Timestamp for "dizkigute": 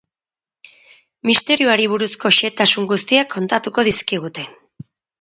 3.93-4.53